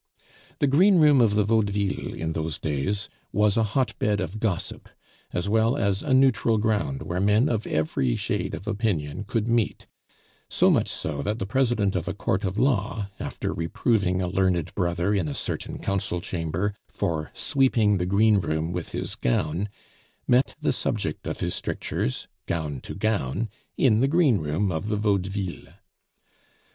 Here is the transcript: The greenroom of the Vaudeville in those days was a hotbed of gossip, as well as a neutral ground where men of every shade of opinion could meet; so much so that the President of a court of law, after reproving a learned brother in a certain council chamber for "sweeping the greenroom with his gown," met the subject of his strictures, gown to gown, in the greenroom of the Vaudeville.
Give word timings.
The 0.57 0.65
greenroom 0.65 1.21
of 1.21 1.35
the 1.35 1.43
Vaudeville 1.43 2.15
in 2.15 2.31
those 2.31 2.57
days 2.57 3.07
was 3.31 3.55
a 3.55 3.61
hotbed 3.77 4.19
of 4.19 4.39
gossip, 4.39 4.89
as 5.31 5.47
well 5.47 5.77
as 5.77 6.01
a 6.01 6.11
neutral 6.11 6.57
ground 6.57 7.03
where 7.03 7.19
men 7.19 7.47
of 7.47 7.67
every 7.67 8.15
shade 8.15 8.55
of 8.55 8.65
opinion 8.65 9.25
could 9.25 9.47
meet; 9.47 9.85
so 10.49 10.71
much 10.71 10.87
so 10.87 11.21
that 11.21 11.37
the 11.37 11.45
President 11.45 11.95
of 11.95 12.07
a 12.07 12.15
court 12.15 12.43
of 12.43 12.57
law, 12.57 13.09
after 13.19 13.53
reproving 13.53 14.23
a 14.23 14.27
learned 14.27 14.73
brother 14.73 15.13
in 15.13 15.27
a 15.27 15.35
certain 15.35 15.77
council 15.77 16.19
chamber 16.19 16.73
for 16.87 17.29
"sweeping 17.35 17.99
the 17.99 18.07
greenroom 18.07 18.71
with 18.71 18.93
his 18.93 19.15
gown," 19.15 19.69
met 20.27 20.55
the 20.59 20.73
subject 20.73 21.27
of 21.27 21.41
his 21.41 21.53
strictures, 21.53 22.27
gown 22.47 22.79
to 22.81 22.95
gown, 22.95 23.49
in 23.77 23.99
the 23.99 24.07
greenroom 24.07 24.71
of 24.71 24.87
the 24.87 24.97
Vaudeville. 24.97 25.73